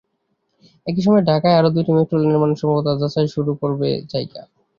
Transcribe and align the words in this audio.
একই 0.87 1.01
সময়ে 1.01 1.27
ঢাকায় 1.29 1.57
আরও 1.59 1.69
দুটি 1.75 1.91
মেট্রোরেল 1.93 2.25
নির্মাণে 2.27 2.55
সম্ভাব্যতা 2.59 2.99
যাচাই 3.01 3.27
শুরু 3.35 3.51
করবে 3.61 3.87
জাইকা। 4.11 4.41